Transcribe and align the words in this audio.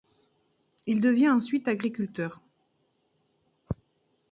Il 0.87 0.99
devient 0.99 1.29
ensuite 1.29 1.67
agriculteur. 1.67 2.41